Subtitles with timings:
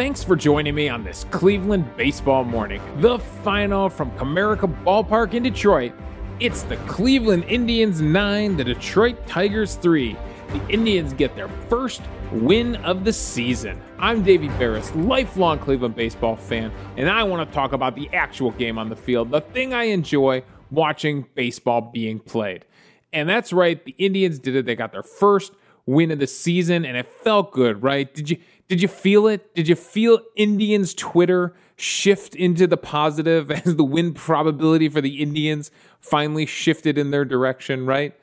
[0.00, 2.80] Thanks for joining me on this Cleveland baseball morning.
[3.02, 5.92] The final from Comerica Ballpark in Detroit.
[6.40, 10.16] It's the Cleveland Indians 9, the Detroit Tigers 3.
[10.54, 12.00] The Indians get their first
[12.32, 13.78] win of the season.
[13.98, 18.52] I'm Davey Berris, lifelong Cleveland baseball fan, and I want to talk about the actual
[18.52, 22.64] game on the field, the thing I enjoy watching baseball being played.
[23.12, 24.64] And that's right, the Indians did it.
[24.64, 25.52] They got their first
[25.86, 28.14] win of the season and it felt good, right?
[28.14, 28.38] Did you
[28.70, 29.52] did you feel it?
[29.56, 35.20] Did you feel Indians Twitter shift into the positive as the win probability for the
[35.20, 38.14] Indians finally shifted in their direction, right?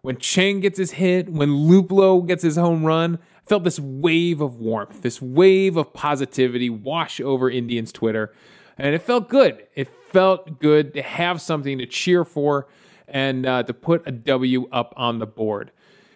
[0.00, 4.40] When Chang gets his hit, when Luplow gets his home run, I felt this wave
[4.40, 8.32] of warmth, this wave of positivity wash over Indians Twitter.
[8.78, 9.66] And it felt good.
[9.74, 12.68] It felt good to have something to cheer for
[13.06, 15.72] and uh, to put a W up on the board.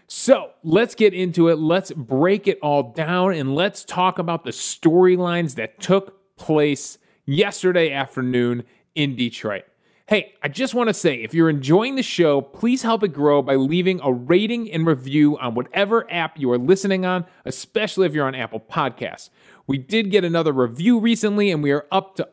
[0.06, 1.58] So let's get into it.
[1.58, 7.92] Let's break it all down and let's talk about the storylines that took place yesterday
[7.92, 9.64] afternoon in Detroit.
[10.06, 13.41] Hey, I just want to say if you're enjoying the show, please help it grow
[13.41, 18.12] by leaving a rating and review on whatever app you are listening on, especially if
[18.12, 19.30] you're on Apple Podcasts.
[19.66, 22.28] We did get another review recently and we are up to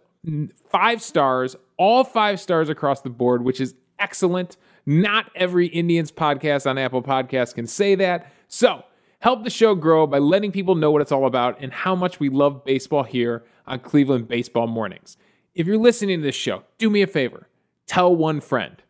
[0.69, 4.58] five stars, all five stars across the board, which is excellent.
[4.85, 8.31] Not every Indians podcast on Apple Podcasts can say that.
[8.47, 8.83] So,
[9.19, 12.19] help the show grow by letting people know what it's all about and how much
[12.19, 15.17] we love baseball here on Cleveland Baseball Mornings.
[15.53, 17.47] If you're listening to this show, do me a favor
[17.87, 18.81] tell one friend.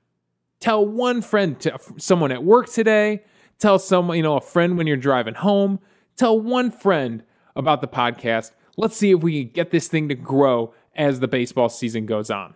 [0.59, 3.23] Tell one friend to someone at work today.
[3.57, 5.79] Tell someone, you know, a friend when you're driving home.
[6.17, 7.23] Tell one friend
[7.55, 8.51] about the podcast.
[8.77, 12.29] Let's see if we can get this thing to grow as the baseball season goes
[12.29, 12.53] on.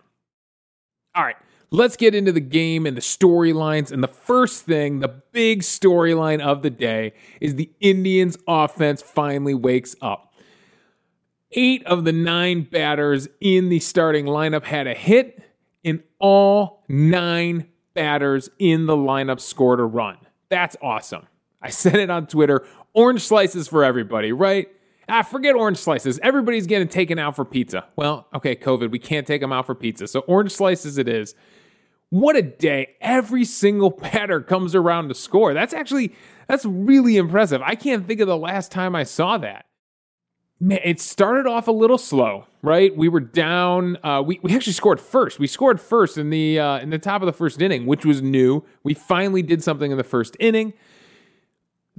[1.16, 1.36] All right,
[1.76, 3.92] let's get into the game and the storylines.
[3.92, 9.54] And the first thing, the big storyline of the day, is the Indians' offense finally
[9.54, 10.34] wakes up.
[11.52, 15.42] Eight of the nine batters in the starting lineup had a hit,
[15.84, 20.16] and all nine batters in the lineup scored a run.
[20.48, 21.26] That's awesome.
[21.60, 24.68] I said it on Twitter orange slices for everybody, right?
[25.08, 26.18] Ah, forget orange slices.
[26.22, 27.84] Everybody's getting taken out for pizza.
[27.94, 30.06] Well, okay, COVID, we can't take them out for pizza.
[30.08, 31.34] So orange slices it is.
[32.10, 32.94] What a day.
[33.00, 35.54] Every single batter comes around to score.
[35.54, 36.14] That's actually
[36.48, 37.62] that's really impressive.
[37.62, 39.66] I can't think of the last time I saw that.
[40.58, 42.96] Man, it started off a little slow, right?
[42.96, 43.98] We were down.
[44.02, 45.38] Uh, we we actually scored first.
[45.38, 48.22] We scored first in the uh, in the top of the first inning, which was
[48.22, 48.64] new.
[48.82, 50.72] We finally did something in the first inning.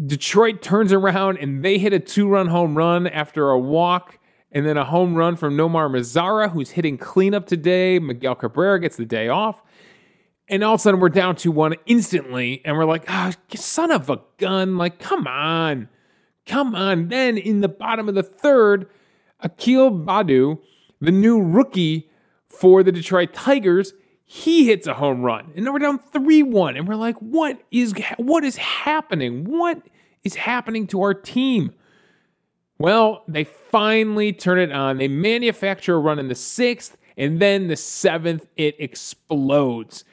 [0.03, 4.19] Detroit turns around and they hit a two run home run after a walk
[4.51, 7.99] and then a home run from Nomar Mazara, who's hitting cleanup today.
[7.99, 9.61] Miguel Cabrera gets the day off.
[10.49, 13.91] And all of a sudden, we're down to one instantly, and we're like, oh, son
[13.91, 14.77] of a gun.
[14.77, 15.89] Like, come on.
[16.45, 17.09] Come on.
[17.09, 18.89] Then in the bottom of the third,
[19.41, 20.59] Akil Baddoo,
[21.01, 22.09] the new rookie
[22.45, 23.93] for the Detroit Tigers,
[24.23, 25.51] he hits a home run.
[25.55, 26.77] And then we're down 3-1.
[26.77, 29.43] And we're like, what is what is happening?
[29.43, 29.81] What
[30.23, 31.73] is happening to our team?
[32.79, 34.97] Well, they finally turn it on.
[34.97, 40.05] They manufacture a run in the sixth, and then the seventh, it explodes.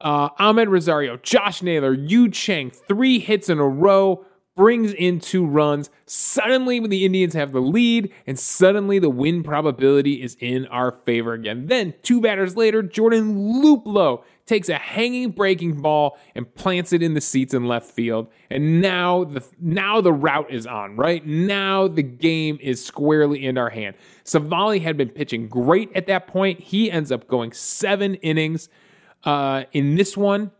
[0.00, 4.24] Uh, Amed Rosario, Josh Naylor, Yu Chang, three hits in a row,
[4.58, 5.88] brings in two runs.
[6.06, 11.32] Suddenly, the Indians have the lead, and suddenly the win probability is in our favor
[11.32, 11.66] again.
[11.66, 17.14] Then, two batters later, Jordan Luplow takes a hanging breaking ball and plants it in
[17.14, 18.28] the seats in left field.
[18.50, 21.24] And now the now the route is on, right?
[21.24, 23.94] Now the game is squarely in our hand.
[24.24, 26.60] Civale had been pitching great at that point.
[26.60, 28.68] He ends up going seven innings
[29.24, 30.50] uh, in this one.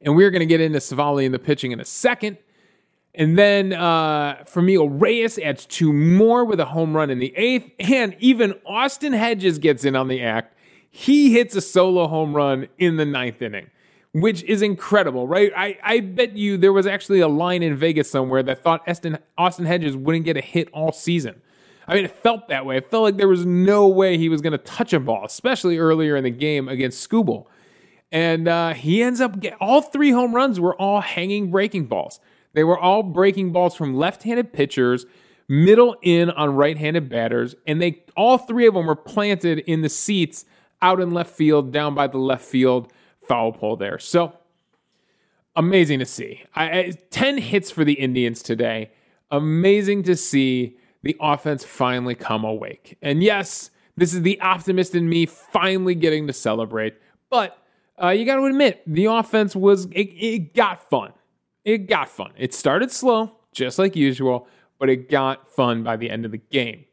[0.00, 2.38] And we're going to get into Civale and the pitching in a second.
[3.14, 7.72] And then uh, Franmil Reyes adds two more with a home run in the eighth.
[7.80, 10.54] And even Austin Hedges gets in on the act.
[10.90, 13.70] He hits a solo home run in the ninth inning,
[14.12, 15.52] which is incredible, right?
[15.56, 18.88] I, I bet you there was actually a line in Vegas somewhere that thought
[19.36, 21.42] Austin Hedges wouldn't get a hit all season.
[21.88, 22.76] I mean, it felt that way.
[22.76, 25.78] It felt like there was no way he was going to touch a ball, especially
[25.78, 27.46] earlier in the game against Skubal.
[28.12, 32.20] And uh, he ends up get, all three home runs were all hanging breaking balls.
[32.52, 35.06] They were all breaking balls from left-handed pitchers,
[35.48, 39.88] middle in on right-handed batters, and they all three of them were planted in the
[39.88, 40.44] seats
[40.82, 42.92] out in left field, down by the left field
[43.26, 43.98] foul pole there.
[43.98, 44.32] So
[45.56, 46.42] amazing to see.
[46.54, 48.90] I, I, Ten hits for the Indians today.
[49.30, 50.78] Amazing to see
[51.08, 52.98] the offense finally come awake.
[53.00, 56.96] And yes, this is the optimist in me finally getting to celebrate.
[57.30, 57.56] But
[58.00, 61.14] uh, you got to admit, the offense was, it, it got fun.
[61.64, 62.32] It got fun.
[62.36, 66.36] It started slow, just like usual, but it got fun by the end of the
[66.36, 66.84] game.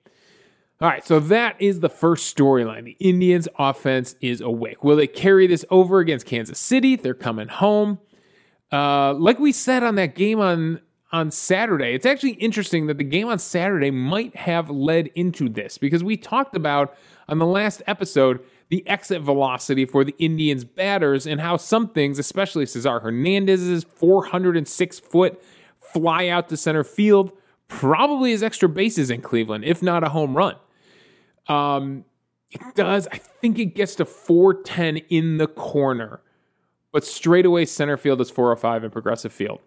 [0.79, 2.85] All right, so that is the first storyline.
[2.85, 4.81] The Indians' offense is awake.
[4.81, 6.95] Will they carry this over against Kansas City?
[6.95, 7.99] They're coming home.
[8.71, 10.79] Uh, like we said on that game on
[11.15, 15.77] on Saturday, it's actually interesting that the game on Saturday might have led into this
[15.77, 16.93] because we talked about
[17.29, 22.19] on the last episode the exit velocity for the Indians batters and how some things,
[22.19, 25.41] especially Cesar Hernandez's 406 foot
[25.77, 27.31] fly out to center field,
[27.69, 30.57] probably is extra bases in Cleveland, if not a home run.
[31.47, 32.03] Um,
[32.51, 33.07] it does.
[33.09, 36.19] I think it gets to 410 in the corner,
[36.91, 39.61] but straightaway center field is 405 in progressive field.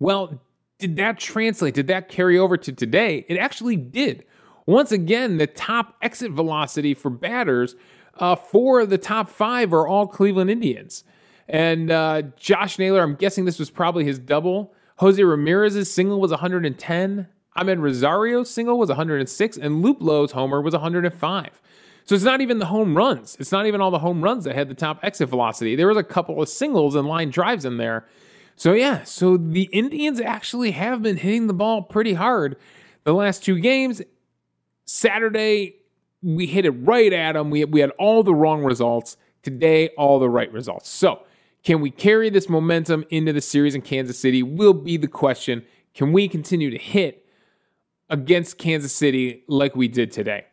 [0.00, 0.40] Well,
[0.78, 1.74] did that translate?
[1.74, 3.24] Did that carry over to today?
[3.28, 4.24] It actually did.
[4.66, 7.76] Once again, the top exit velocity for batters,
[8.18, 11.04] uh, four of the top five are all Cleveland Indians.
[11.48, 14.72] And uh, Josh Naylor, I'm guessing this was probably his double.
[14.96, 17.28] Jose Ramirez's single was 110.
[17.56, 21.62] Amed Rosario's single was 106, and Lowe's homer was 105.
[22.04, 23.36] So it's not even the home runs.
[23.40, 25.76] It's not even all the home runs that had the top exit velocity.
[25.76, 28.06] There was a couple of singles and line drives in there.
[28.60, 32.56] So yeah, so the Indians actually have been hitting the ball pretty hard
[33.04, 34.02] the last two games.
[34.84, 35.76] Saturday,
[36.22, 37.48] we hit it right at them.
[37.48, 39.16] We, we had all the wrong results.
[39.42, 40.90] Today, all the right results.
[40.90, 41.22] So,
[41.64, 44.42] can we carry this momentum into the series in Kansas City?
[44.42, 45.64] Will be the question.
[45.94, 47.24] Can we continue to hit
[48.10, 50.44] against Kansas City like we did today.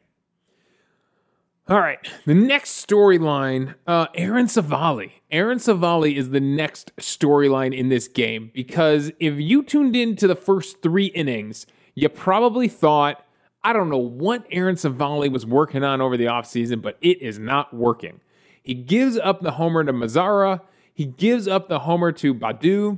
[1.70, 5.12] All right, the next storyline uh, Aaron Civale.
[5.30, 10.28] Aaron Civale is the next storyline in this game because if you tuned in to
[10.28, 13.22] the first three innings, you probably thought,
[13.66, 17.38] I don't know what Aaron Civale was working on over the offseason, but it is
[17.38, 18.22] not working.
[18.64, 20.62] He gives up the homer to Mazara,
[20.94, 22.98] he gives up the homer to Baddoo.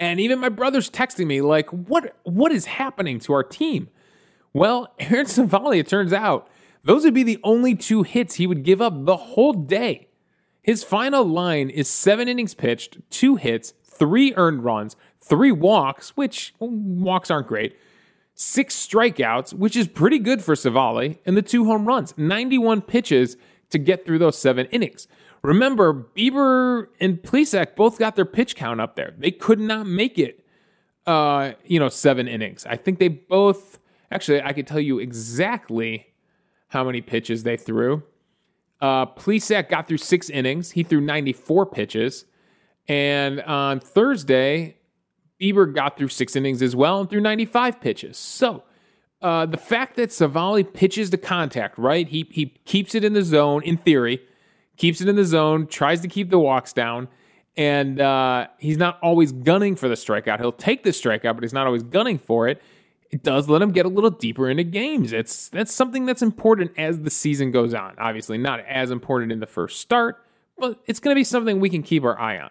[0.00, 3.90] and even my brother's texting me like, "What what is happening to our team?"
[4.52, 6.48] Well, Aaron Civale, it turns out,
[6.88, 10.08] those would be the only two hits he would give up the whole day.
[10.62, 16.54] His final line is seven innings pitched, two hits, three earned runs, three walks, which
[16.58, 17.76] walks aren't great,
[18.34, 22.14] six strikeouts, which is pretty good for Civale, and the two home runs.
[22.16, 23.36] 91 pitches
[23.68, 25.08] to get through those seven innings.
[25.42, 29.12] Remember, Bieber and Plesac both got their pitch count up there.
[29.18, 30.42] They could not make it,
[31.06, 32.64] uh, you know, seven innings.
[32.64, 33.78] I think they both,
[34.10, 36.06] actually, I could tell you exactly
[36.68, 38.02] how many pitches they threw.
[38.80, 40.70] Uh, Plesac got through six innings.
[40.70, 42.24] He threw 94 pitches.
[42.86, 44.76] And on Thursday,
[45.40, 48.16] Bieber got through six innings as well and threw 95 pitches.
[48.16, 48.62] So
[49.20, 52.08] uh, the fact that Civale pitches to contact, right?
[52.08, 54.20] He, he keeps it in the zone in theory
[54.78, 57.08] keeps it in the zone, tries to keep the walks down,
[57.56, 60.38] and uh, he's not always gunning for the strikeout.
[60.38, 62.62] He'll take the strikeout, but he's not always gunning for it.
[63.10, 65.12] It does let him get a little deeper into games.
[65.12, 67.94] It's that's something that's important as the season goes on.
[67.98, 70.22] Obviously, not as important in the first start,
[70.58, 72.50] but it's going to be something we can keep our eye on.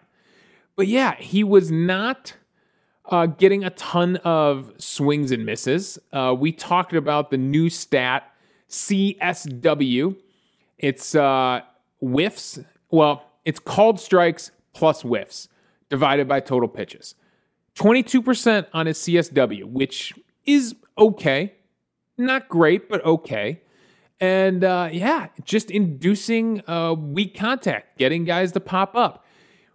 [0.76, 2.34] But yeah, he was not
[3.06, 6.00] uh, getting a ton of swings and misses.
[6.12, 8.32] Uh, we talked about the new stat
[8.70, 10.16] CSW.
[10.78, 11.62] It's uh,
[12.02, 12.60] whiffs.
[12.90, 15.50] Well, it's called strikes plus whiffs
[15.90, 17.16] divided by total pitches.
[17.76, 20.14] 22% on his CSW, which
[20.48, 21.54] is okay.
[22.18, 23.62] Not great, but okay.
[24.20, 29.24] And uh, yeah, just inducing uh, weak contact, getting guys to pop up,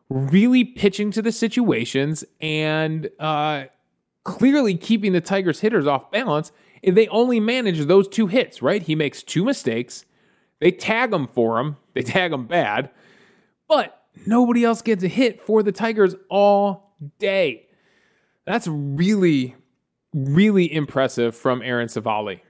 [0.09, 3.67] really pitching to the situations, and uh,
[4.25, 6.51] clearly keeping the Tigers' hitters off balance.
[6.83, 8.83] They only manage those two hits, right?
[8.83, 10.05] He makes two mistakes.
[10.59, 11.77] They tag him for him.
[11.95, 12.91] They tag him bad,
[13.69, 17.69] but nobody else gets a hit for the Tigers all day.
[18.45, 19.55] That's really,
[20.15, 22.41] really impressive from Aaron Civale.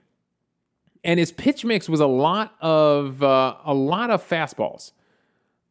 [1.05, 4.93] And his pitch mix was a lot of uh, a lot of fastballs,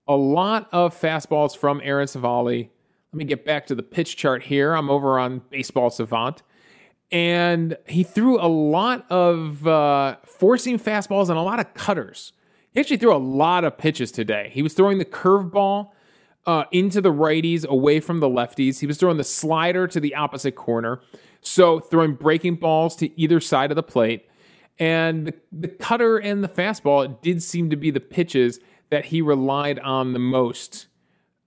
[0.07, 2.69] a lot of fastballs from Aaron Civale.
[3.13, 4.73] Let me get back to the pitch chart here.
[4.73, 6.43] I'm over on Baseball Savant,
[7.11, 10.17] and he threw a lot of uh,
[10.57, 12.33] seam fastballs and a lot of cutters.
[12.73, 14.49] He actually threw a lot of pitches today.
[14.53, 15.91] He was throwing the curveball
[16.45, 18.79] uh, into the righties, away from the lefties.
[18.79, 21.01] He was throwing the slider to the opposite corner.
[21.41, 24.27] So throwing breaking balls to either side of the plate.
[24.79, 29.21] And the, the cutter and the fastball did seem to be the pitches that he
[29.21, 30.87] relied on the most,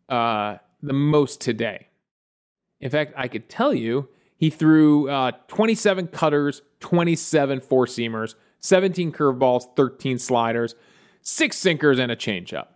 [0.09, 1.89] uh, the most today.
[2.81, 9.13] In fact, I could tell you he threw uh, 27 cutters, 27 four seamers, 17
[9.13, 10.75] curveballs, 13 sliders
[11.25, 12.69] six sinkers, and a changeup.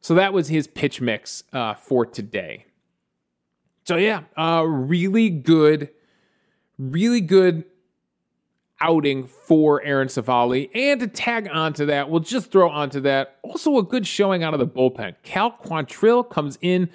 [0.00, 2.64] So that was his pitch mix uh, for today.
[3.84, 5.90] So yeah, uh, really good,
[6.78, 7.64] really good
[8.80, 10.70] outing for Aaron Civale.
[10.74, 14.54] And to tag onto that, we'll just throw onto that also a good showing out
[14.54, 15.14] of the bullpen.
[15.22, 16.88] Cal Quantrill comes in,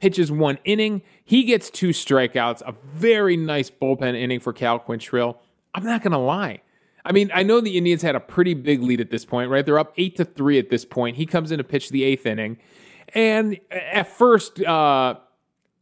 [0.00, 1.02] pitches one inning.
[1.24, 5.36] He gets two strikeouts, a very nice bullpen inning for Cal Quantrill.
[5.74, 6.60] I'm not going to lie.
[7.04, 9.64] I mean, I know the Indians had a pretty big lead at this point, right?
[9.64, 11.16] They're up eight to three at this point.
[11.16, 12.58] He comes in to pitch the eighth inning.
[13.14, 15.14] And at first, uh,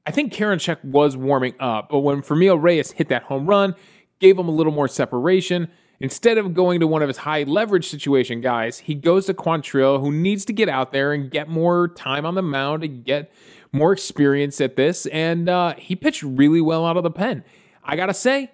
[0.06, 3.74] I think Karinchak was warming up, but when Franmil Reyes hit that home run,
[4.20, 5.68] gave him a little more separation.
[5.98, 10.00] Instead of going to one of his high leverage situation guys, he goes to Quantrill,
[10.00, 13.32] who needs to get out there and get more time on the mound and get
[13.72, 15.06] more experience at this.
[15.06, 17.44] And uh, he pitched really well out of the pen.
[17.82, 18.52] I gotta say,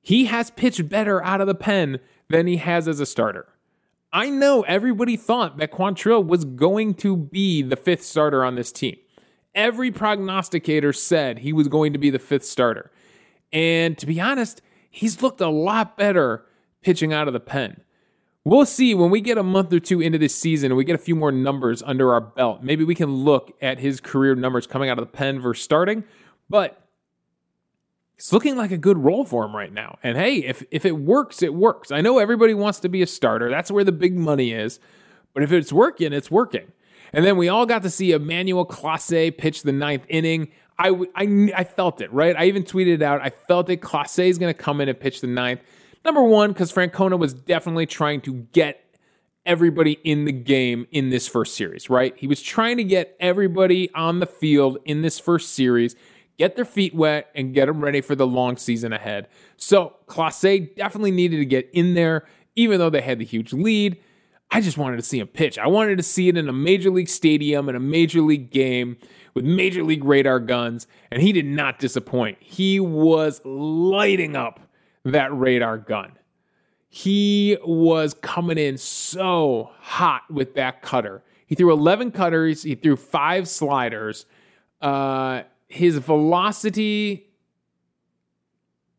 [0.00, 1.98] he has pitched better out of the pen
[2.28, 3.48] than he has as a starter.
[4.12, 8.70] I know everybody thought that Quantrill was going to be the fifth starter on this
[8.70, 8.96] team.
[9.54, 12.90] Every prognosticator said he was going to be the fifth starter.
[13.52, 16.44] And to be honest, he's looked a lot better
[16.82, 17.80] pitching out of the pen.
[18.44, 20.94] We'll see when we get a month or two into this season and we get
[20.94, 22.62] a few more numbers under our belt.
[22.62, 26.04] Maybe we can look at his career numbers coming out of the pen versus starting.
[26.50, 26.84] But
[28.18, 29.98] it's looking like a good role for him right now.
[30.02, 31.90] And hey, if if it works, it works.
[31.90, 33.48] I know everybody wants to be a starter.
[33.48, 34.78] That's where the big money is.
[35.32, 36.70] But if it's working, it's working.
[37.14, 40.48] And then we all got to see Emmanuel Clase pitch the ninth inning.
[40.78, 42.34] I, I, I felt it, right?
[42.36, 43.80] I even tweeted it out, I felt it.
[43.80, 45.60] Clase is going to come in and pitch the ninth.
[46.04, 48.80] Number one, because Francona was definitely trying to get
[49.46, 52.16] everybody in the game in this first series, right?
[52.16, 55.94] He was trying to get everybody on the field in this first series,
[56.38, 59.28] get their feet wet, and get them ready for the long season ahead.
[59.56, 63.98] So Clase definitely needed to get in there, even though they had the huge lead.
[64.54, 65.58] I just wanted to see him pitch.
[65.58, 68.96] I wanted to see it in a major league stadium, in a major league game
[69.34, 72.38] with major league radar guns, and he did not disappoint.
[72.38, 74.60] He was lighting up
[75.04, 76.12] that radar gun.
[76.88, 81.24] He was coming in so hot with that cutter.
[81.48, 84.24] He threw 11 cutters, he threw five sliders.
[84.80, 87.26] Uh, his velocity,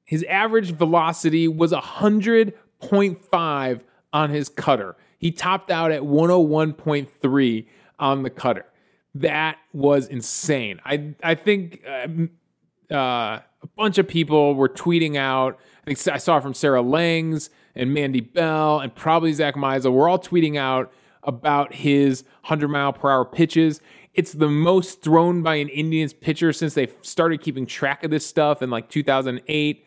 [0.04, 3.82] his average velocity was 100.5
[4.12, 4.98] on his cutter.
[5.18, 7.66] He topped out at 101.3
[8.00, 8.66] on the cutter.
[9.16, 10.82] That was insane.
[10.84, 15.60] I I think uh, uh, a bunch of people were tweeting out.
[15.84, 19.94] I think I saw from Sarah Langs and Mandy Bell and probably Zach Meisel.
[19.94, 20.92] We're all tweeting out
[21.24, 23.82] about his 100 mile per hour pitches.
[24.14, 28.26] It's the most thrown by an Indians pitcher since they started keeping track of this
[28.26, 29.86] stuff in like 2008.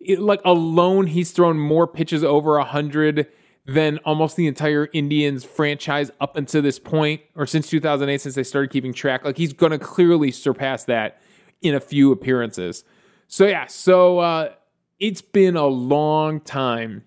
[0.00, 3.26] It, like alone, he's thrown more pitches over 100
[3.66, 8.42] than almost the entire Indians franchise up until this point, or since 2008, since they
[8.42, 9.24] started keeping track.
[9.24, 11.20] Like he's going to clearly surpass that
[11.62, 12.84] in a few appearances.
[13.26, 14.52] So yeah, so uh,
[14.98, 17.04] it's been a long time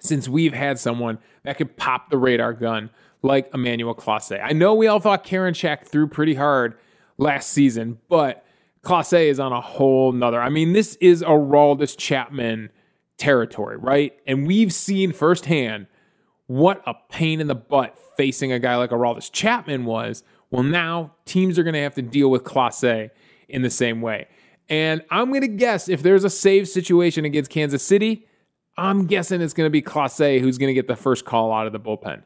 [0.00, 2.90] since we've had someone that could pop the radar gun
[3.22, 4.38] like Emmanuel Clase.
[4.42, 6.76] I know we all thought Karinchak threw pretty hard
[7.18, 8.44] last season, but
[8.82, 10.40] Clase is on a whole nother.
[10.40, 12.70] I mean, this is a Aroldis Chapman
[13.20, 14.12] territory, right?
[14.26, 15.86] And we've seen firsthand
[16.46, 20.24] what a pain in the butt facing a guy like Aroldis Chapman was.
[20.50, 23.10] Well, now teams are going to have to deal with Clase
[23.48, 24.26] in the same way.
[24.68, 28.26] And I'm going to guess if there's a save situation against Kansas City,
[28.76, 31.66] I'm guessing it's going to be Clase who's going to get the first call out
[31.66, 32.24] of the bullpen.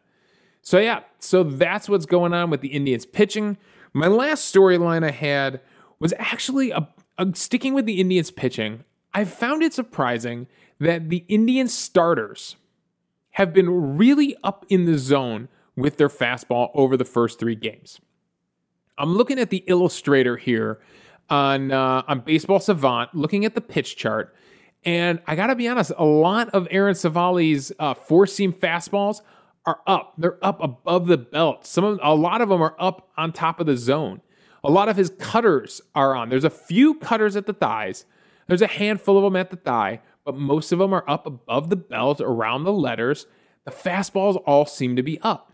[0.63, 3.59] So, yeah, so that's what's going on with the Indians pitching.
[3.93, 5.61] My last storyline I had
[5.99, 8.85] was actually a, a, sticking with the Indians pitching.
[9.15, 10.49] I found it surprising
[10.81, 12.57] that the Indian starters
[13.33, 18.01] have been really up in the zone with their fastball over the first three games.
[18.99, 20.81] I'm looking at the illustrator here
[21.31, 24.35] on uh, on Baseball Savant, looking at the pitch chart,
[24.85, 29.21] and I got to be honest, a lot of Aaron Civale's uh, four seam fastballs
[29.67, 30.15] are up.
[30.19, 31.67] They're up above the belt.
[31.67, 34.21] Some of a lot of them are up on top of the zone.
[34.63, 36.29] A lot of his cutters are on.
[36.29, 38.05] There's a few cutters at the thighs.
[38.47, 41.71] There's a handful of them at the thigh, but most of them are up above
[41.71, 43.27] the belt around the letters.
[43.65, 45.53] The fastballs all seem to be up.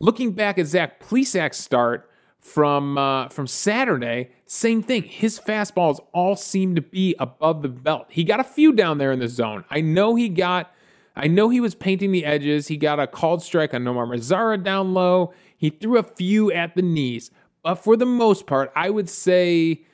[0.00, 2.10] Looking back at Zach Plesac's start
[2.40, 5.04] from uh, from Saturday, same thing.
[5.04, 8.06] His fastballs all seem to be above the belt.
[8.10, 9.64] He got a few down there in the zone.
[9.70, 10.70] I know he got.
[11.16, 12.66] I know he was painting the edges.
[12.66, 15.32] He got a called strike on Nomar Mazara down low.
[15.56, 17.30] He threw a few at the knees,
[17.62, 19.84] but for the most part, I would say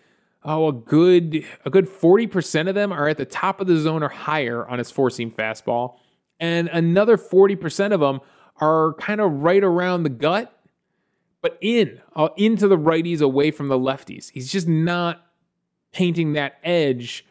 [0.45, 4.03] oh, a good a good 40% of them are at the top of the zone
[4.03, 5.97] or higher on his four seam fastball.
[6.39, 8.21] And another 40% of them
[8.61, 10.53] are kind of right around the gut,
[11.43, 14.31] but in, uh, into the righties away from the lefties.
[14.31, 15.23] He's just not
[15.93, 17.25] painting that edge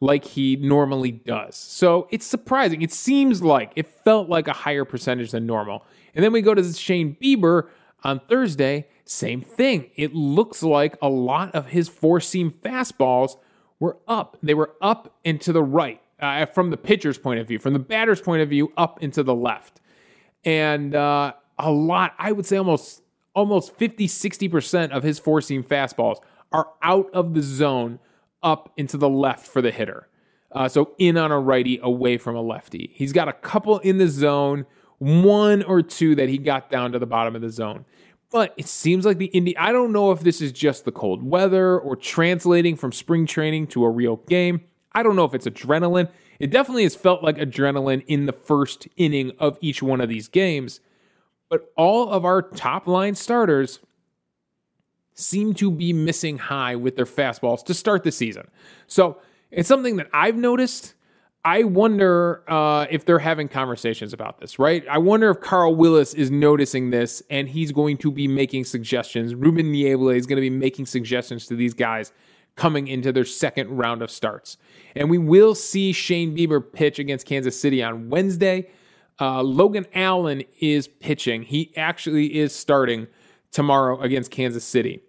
[0.00, 1.56] like he normally does.
[1.56, 2.82] So it's surprising.
[2.82, 5.84] It seems like it felt like a higher percentage than normal.
[6.14, 7.68] And then we go to Shane Bieber
[8.06, 9.90] on Thursday, same thing.
[9.96, 13.36] It looks like a lot of his four seam fastballs
[13.80, 14.38] were up.
[14.42, 17.72] They were up and to the right uh, from the pitcher's point of view, from
[17.72, 19.80] the batter's point of view, up into the left.
[20.44, 23.02] And uh, a lot, I would say almost
[23.34, 26.20] almost 50, 60% of his four seam fastballs
[26.52, 27.98] are out of the zone
[28.42, 30.08] up into the left for the hitter.
[30.52, 32.92] Uh, so in on a righty, away from a lefty.
[32.94, 34.64] He's got a couple in the zone,
[34.98, 37.84] one or two that he got down to the bottom of the zone.
[38.32, 39.56] But it seems like the Indy.
[39.56, 43.68] I don't know if this is just the cold weather or translating from spring training
[43.68, 44.62] to a real game.
[44.92, 46.10] I don't know if it's adrenaline.
[46.40, 50.28] It definitely has felt like adrenaline in the first inning of each one of these
[50.28, 50.80] games.
[51.48, 53.78] But all of our top line starters
[55.14, 58.48] seem to be missing high with their fastballs to start the season.
[58.86, 59.18] So
[59.50, 60.94] it's something that I've noticed.
[61.46, 64.84] I wonder uh, if they're having conversations about this, right?
[64.90, 69.32] I wonder if Carl Willis is noticing this and he's going to be making suggestions.
[69.32, 72.10] Ruben Niebla is going to be making suggestions to these guys
[72.56, 74.56] coming into their second round of starts.
[74.96, 78.68] And we will see Shane Bieber pitch against Kansas City on Wednesday.
[79.20, 81.44] Uh, Logan Allen is pitching.
[81.44, 83.06] He actually is starting
[83.52, 85.00] tomorrow against Kansas City.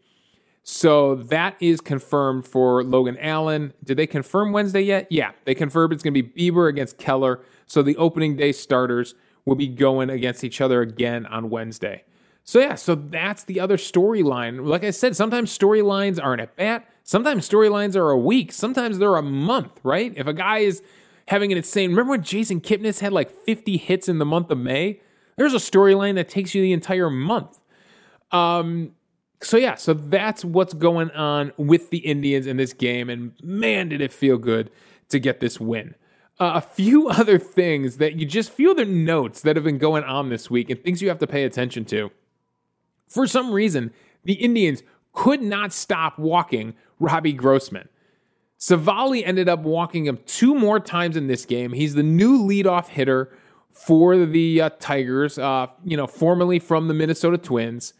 [0.69, 3.71] So that is confirmed for Logan Allen.
[3.85, 5.07] Did they confirm Wednesday yet?
[5.09, 7.39] Yeah, they confirmed it's going to be Bieber against Keller.
[7.67, 12.03] So the opening day starters will be going against each other again on Wednesday.
[12.43, 14.67] So yeah, so that's the other storyline.
[14.67, 16.85] Like I said, sometimes storylines aren't at bat.
[17.03, 18.51] Sometimes storylines are a week.
[18.51, 20.11] Sometimes they're a month, right?
[20.17, 20.81] If a guy is
[21.29, 21.91] having an insane.
[21.91, 24.99] Remember when Jason Kipnis had like 50 hits in the month of May?
[25.37, 27.57] There's a storyline that takes you the entire month.
[28.33, 28.91] Um,
[29.41, 33.89] so yeah, so that's what's going on with the Indians in this game, and man,
[33.89, 34.71] did it feel good
[35.09, 35.95] to get this win.
[36.39, 40.03] Uh, a few other things that you just feel the notes that have been going
[40.03, 42.11] on this week and things you have to pay attention to.
[43.07, 44.83] For some reason, the Indians
[45.13, 47.89] could not stop walking Robbie Grossman.
[48.59, 51.73] Civale ended up walking him two more times in this game.
[51.73, 53.31] He's the new leadoff hitter
[53.71, 57.93] for the uh, Tigers, uh, you know, formerly from the Minnesota Twins.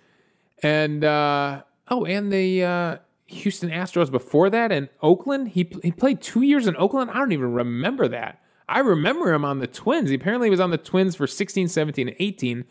[0.63, 5.49] And, uh, oh, and the uh, Houston Astros before that and Oakland.
[5.49, 7.11] He, he played two years in Oakland.
[7.11, 8.41] I don't even remember that.
[8.69, 10.09] I remember him on the Twins.
[10.09, 12.65] He apparently was on the Twins for 16, 17, and 18.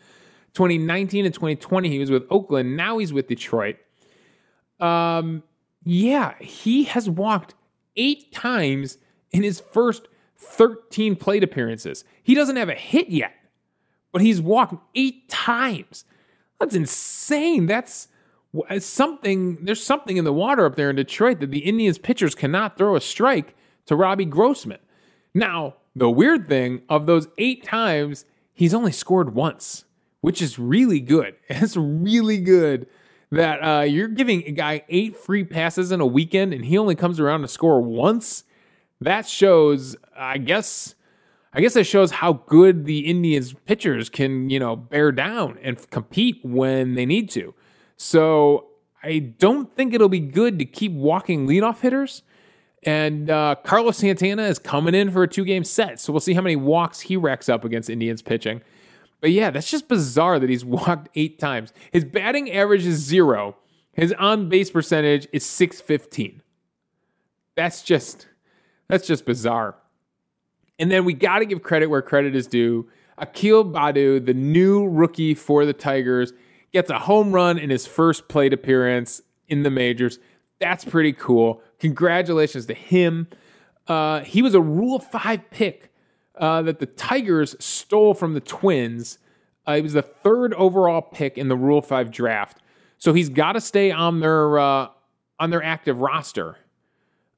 [0.53, 2.75] 2019 and 2020, he was with Oakland.
[2.75, 3.77] Now he's with Detroit.
[4.79, 5.43] Um,
[5.83, 7.55] yeah, he has walked
[7.95, 8.97] eight times
[9.31, 12.03] in his first 13 plate appearances.
[12.23, 13.33] He doesn't have a hit yet,
[14.11, 16.05] but he's walked eight times.
[16.59, 17.67] That's insane.
[17.67, 18.07] That's
[18.79, 19.63] something.
[19.63, 22.95] There's something in the water up there in Detroit that the Indians pitchers cannot throw
[22.95, 24.79] a strike to Robbie Grossman.
[25.33, 29.85] Now, the weird thing of those eight times, he's only scored once,
[30.21, 31.35] which is really good.
[31.49, 32.87] It's really good
[33.31, 36.95] that uh, you're giving a guy eight free passes in a weekend and he only
[36.95, 38.43] comes around to score once.
[39.01, 40.95] That shows, I guess,
[41.53, 45.89] I guess that shows how good the Indians pitchers can, you know, bear down and
[45.89, 47.53] compete when they need to.
[47.95, 48.67] So
[49.03, 52.23] I don't think it'll be good to keep walking leadoff hitters.
[52.83, 55.99] And uh, Carlos Santana is coming in for a two game set.
[55.99, 58.61] So we'll see how many walks he racks up against Indians pitching.
[59.19, 61.73] But yeah, that's just bizarre that he's walked eight times.
[61.91, 63.57] His batting average is zero.
[63.93, 66.43] His on base percentage is 615.
[67.55, 68.27] That's just
[68.87, 69.75] that's just bizarre.
[70.79, 72.87] And then we got to give credit where credit is due.
[73.17, 76.33] Akil Baddoo, the new rookie for the Tigers,
[76.71, 80.19] gets a home run in his first plate appearance in the majors.
[80.59, 81.61] That's pretty cool.
[81.79, 83.27] Congratulations to him.
[83.87, 85.91] Uh, he was a Rule 5 pick
[86.37, 89.17] uh, that the Tigers stole from the Twins.
[89.65, 92.61] Uh, he was the third overall pick in the Rule Five draft,
[92.97, 94.87] so he's got to stay on their uh,
[95.39, 96.57] on their active roster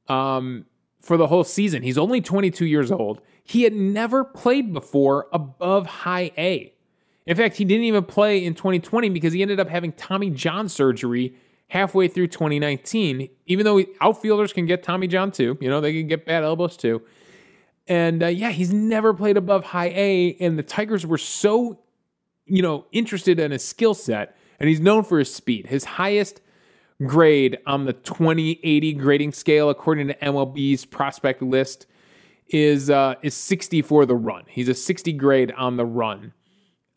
[0.07, 0.65] um,
[0.99, 1.83] for the whole season.
[1.83, 3.21] He's only 22 years old.
[3.43, 6.73] He had never played before above High A.
[7.25, 10.67] In fact, he didn't even play in 2020 because he ended up having Tommy John
[10.67, 11.35] surgery
[11.67, 13.29] halfway through 2019.
[13.45, 16.75] Even though outfielders can get Tommy John too, you know they can get bad elbows
[16.75, 17.01] too.
[17.87, 20.37] And uh, yeah, he's never played above high A.
[20.39, 21.79] And the Tigers were so,
[22.45, 24.35] you know, interested in his skill set.
[24.59, 25.67] And he's known for his speed.
[25.67, 26.41] His highest
[27.05, 31.87] grade on the 2080 grading scale, according to MLB's prospect list,
[32.47, 34.43] is uh, is 60 for the run.
[34.47, 36.33] He's a 60 grade on the run.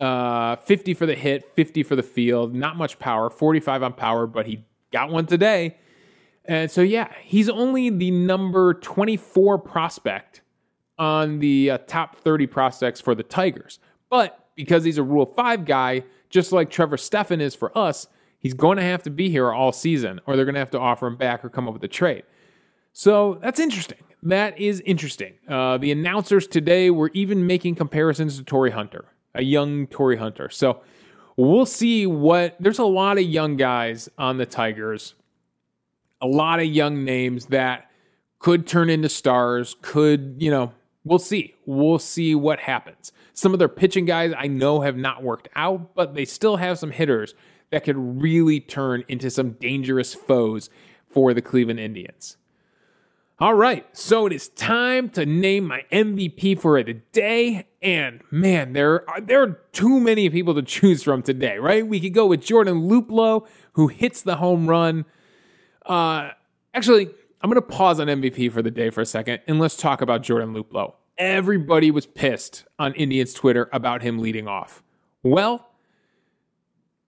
[0.00, 2.54] Uh, 50 for the hit, 50 for the field.
[2.54, 5.76] Not much power, 45 on power, but he got one today.
[6.44, 10.40] And so, yeah, he's only the number 24 prospect
[10.98, 13.78] on the uh, top 30 prospects for the Tigers.
[14.10, 18.08] But because he's a Rule 5 guy, just like Trevor Stephan is for us,
[18.42, 20.78] he's going to have to be here all season, or they're going to have to
[20.78, 22.24] offer him back or come up with a trade.
[22.92, 23.98] So that's interesting.
[24.24, 25.34] That is interesting.
[25.48, 30.50] Uh, the announcers today were even making comparisons to Torii Hunter, a young Torii Hunter.
[30.50, 30.82] So
[31.36, 32.56] we'll see what.
[32.60, 35.14] There's a lot of young guys on the Tigers,
[36.20, 37.90] a lot of young names that
[38.38, 40.72] could turn into stars, could, you know,
[41.04, 41.54] we'll see.
[41.64, 43.12] We'll see what happens.
[43.34, 46.78] Some of their pitching guys I know have not worked out, but they still have
[46.78, 47.34] some hitters
[47.72, 50.70] that could really turn into some dangerous foes
[51.08, 52.36] for the Cleveland Indians.
[53.40, 57.66] All right, so it is time to name my MVP for the day.
[57.80, 61.84] And man, there are there are too many people to choose from today, right?
[61.84, 65.06] We could go with Jordan Luplow, who hits the home run.
[65.84, 66.30] Uh,
[66.72, 67.08] actually,
[67.40, 70.02] I'm going to pause on MVP for the day for a second, and let's talk
[70.02, 70.92] about Jordan Luplow.
[71.18, 74.84] Everybody was pissed on Indians Twitter about him leading off.
[75.24, 75.71] Well,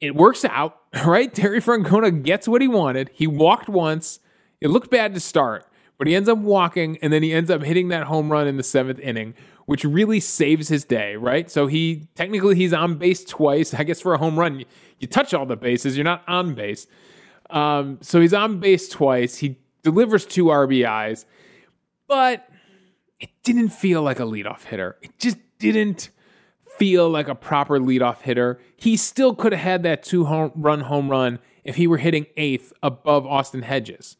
[0.04, 1.32] it works out, right?
[1.32, 3.10] Terry Francona gets what he wanted.
[3.12, 4.20] He walked once.
[4.60, 5.66] It looked bad to start
[5.98, 8.56] but he ends up walking and then he ends up hitting that home run in
[8.56, 9.34] the seventh inning,
[9.66, 11.50] which really saves his day, right?
[11.50, 13.74] So he technically he's on base twice.
[13.74, 14.66] I guess for a home run, you,
[14.98, 16.86] you touch all the bases, you're not on base.
[17.50, 19.36] Um, so he's on base twice.
[19.36, 21.24] He delivers two RBIs,
[22.08, 22.48] but
[23.20, 24.96] it didn't feel like a leadoff hitter.
[25.02, 26.10] It just didn't
[26.78, 28.60] feel like a proper leadoff hitter.
[28.76, 32.26] He still could have had that two home run home run if he were hitting
[32.36, 34.16] eighth above Austin Hedges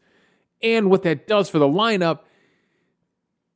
[0.61, 2.19] and what that does for the lineup.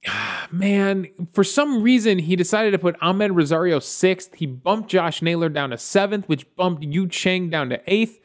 [0.52, 4.36] Man, for some reason, he decided to put Amed Rosario sixth.
[4.36, 8.20] He bumped Josh Naylor down to seventh, which bumped Yu Chang down to eighth.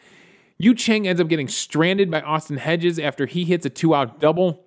[0.59, 4.21] Yu Chang ends up getting stranded by Austin Hedges after he hits a two out
[4.21, 4.65] double.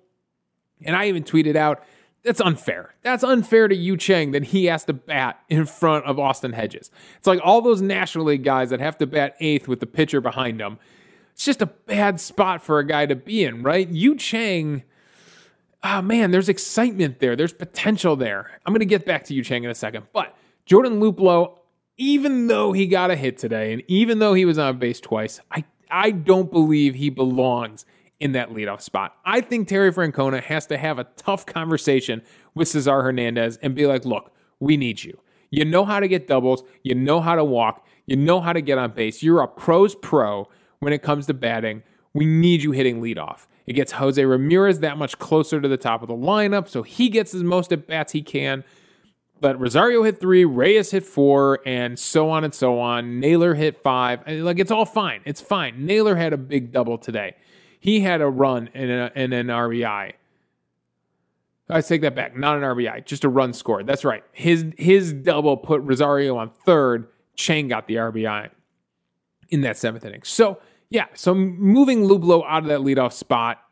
[0.84, 1.82] And I even tweeted out,
[2.28, 2.94] that's unfair.
[3.02, 6.90] That's unfair to Yu Chang that he has to bat in front of Austin Hedges.
[7.16, 10.20] It's like all those National League guys that have to bat eighth with the pitcher
[10.20, 10.78] behind them
[11.38, 13.88] it's just a bad spot for a guy to be in, right?
[13.88, 14.82] Yu Chang,
[15.84, 17.36] oh ah, man, there's excitement there.
[17.36, 18.58] There's potential there.
[18.66, 20.08] I'm going to get back to Yu Chang in a second.
[20.12, 20.36] But
[20.66, 21.58] Jordan Luplow,
[21.96, 25.38] even though he got a hit today and even though he was on base twice,
[25.52, 27.86] I, I don't believe he belongs
[28.20, 29.14] in that leadoff spot.
[29.24, 32.22] I think Terry Francona has to have a tough conversation
[32.54, 35.18] with Cesar Hernandez and be like, look, we need you.
[35.50, 36.62] You know how to get doubles.
[36.82, 37.86] You know how to walk.
[38.06, 39.22] You know how to get on base.
[39.22, 40.48] You're a pro's pro
[40.80, 41.82] when it comes to batting.
[42.12, 43.46] We need you hitting leadoff.
[43.66, 47.08] It gets Jose Ramirez that much closer to the top of the lineup, so he
[47.10, 48.64] gets as most at bats he can.
[49.40, 53.20] But Rosario hit three, Reyes hit four, and so on and so on.
[53.20, 54.26] Naylor hit five.
[54.26, 55.20] Like it's all fine.
[55.24, 55.86] It's fine.
[55.86, 57.36] Naylor had a big double today.
[57.78, 60.12] He had a run and, a, an RBI.
[61.70, 62.36] I take that back.
[62.36, 63.86] Not an RBI, just a run scored.
[63.86, 64.24] That's right.
[64.32, 67.08] His his double put Rosario on third.
[67.36, 68.50] Chang got the RBI
[69.50, 70.22] in that seventh inning.
[70.24, 70.60] So
[70.90, 73.62] yeah, so moving Luplow out of that leadoff spot,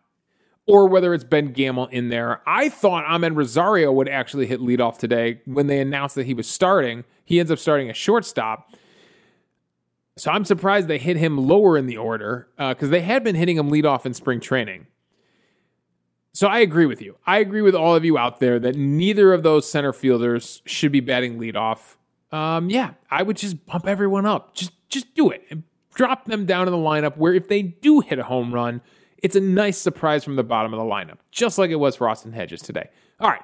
[0.67, 4.99] or whether it's Ben Gamel in there, I thought Amed Rosario would actually hit leadoff
[4.99, 7.05] today when they announced that he was starting.
[7.25, 8.75] He ends up starting a shortstop.
[10.17, 13.35] So I'm surprised they hit him lower in the order because uh, they had been
[13.35, 14.87] hitting him leadoff in spring training.
[16.33, 17.17] So I agree with you.
[17.27, 20.93] I agree with all of you out there that neither of those center fielders should
[20.93, 21.97] be batting leadoff.
[22.33, 24.55] Um, yeah, I would just bump everyone up.
[24.55, 25.63] Just just do it and
[25.95, 28.83] drop them down in the lineup where if they do hit a home run,
[29.23, 32.09] it's a nice surprise from the bottom of the lineup, just like it was for
[32.09, 32.91] Austin Hedges today.
[33.19, 33.43] All right,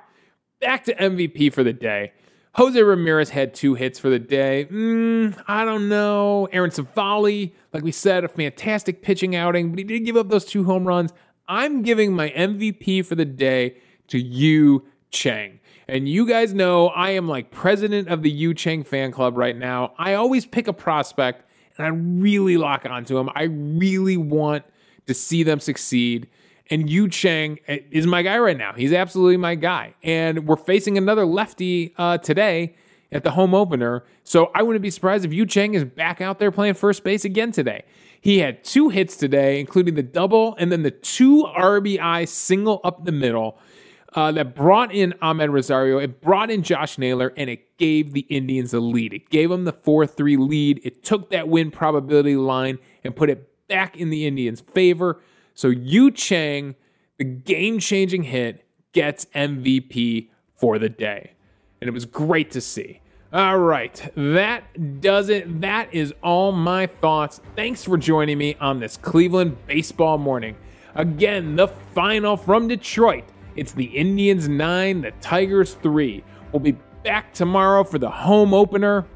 [0.61, 2.13] back to MVP for the day.
[2.55, 4.67] Jose Ramirez had two hits for the day.
[4.71, 6.49] Mm, I don't know.
[6.53, 10.45] Aaron Civale, like we said, a fantastic pitching outing, but he did give up those
[10.45, 11.13] two home runs.
[11.49, 13.77] I'm giving my MVP for the day
[14.09, 15.61] to Yu Chang.
[15.89, 19.57] And you guys know I am like president of the Yu Chang fan club right
[19.57, 19.95] now.
[19.99, 21.45] I always pick a prospect
[21.77, 23.31] and I really lock onto him.
[23.35, 24.65] I really want
[25.07, 26.29] to see them succeed.
[26.71, 28.73] And Yu Chang is my guy right now.
[28.73, 29.95] He's absolutely my guy.
[30.03, 32.75] And we're facing another lefty uh, today
[33.11, 34.05] at the home opener.
[34.25, 37.25] So I wouldn't be surprised if Yu Chang is back out there playing first base
[37.25, 37.85] again today.
[38.21, 43.05] He had two hits today, including the double and then the two RBI single up
[43.05, 43.59] the middle
[44.15, 45.99] uh, that brought in Amed Rosario.
[45.99, 49.13] It brought in Josh Naylor, and it gave the Indians the lead.
[49.13, 50.81] It gave them the 4 3 lead.
[50.85, 55.23] It took that win probability line and put it back in the Indians' favor.
[55.55, 56.75] So Yu Chang,
[57.19, 61.33] the game changing hit, gets MVP for the day.
[61.81, 63.01] And it was great to see.
[63.33, 65.63] All right, that does it.
[65.63, 67.41] That is all my thoughts.
[67.57, 70.55] Thanks for joining me on this Cleveland baseball morning.
[70.95, 73.25] Again, the final from Detroit.
[73.57, 76.23] It's the Indians 9, the Tigers 3.
[76.53, 79.07] We'll be back tomorrow for the home opener.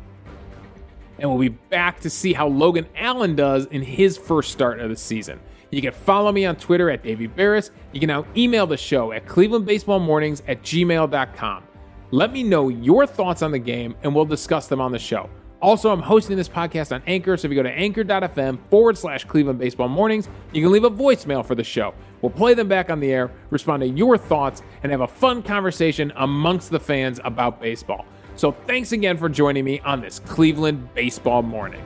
[1.19, 4.89] And we'll be back to see how Logan Allen does in his first start of
[4.89, 5.41] the season.
[5.77, 7.69] You can follow me on Twitter at Davey Berris.
[7.93, 11.65] You can now email the show at clevelandbaseballmornings at gmail.com.
[12.13, 15.29] Let me know your thoughts on the game and we'll discuss them on the show.
[15.61, 19.27] Also, I'm hosting this podcast on Anchor, so if you go to anchor.fm forward slash
[19.27, 21.93] Cleveland Baseball Mornings, you can leave a voicemail for the show.
[22.23, 25.43] We'll play them back on the air, respond to your thoughts, and have a fun
[25.43, 28.07] conversation amongst the fans about baseball.
[28.37, 31.83] So thanks again for joining me on this Cleveland Baseball Morning.